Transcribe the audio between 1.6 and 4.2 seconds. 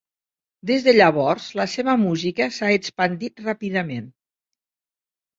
seva música s'ha expandit ràpidament.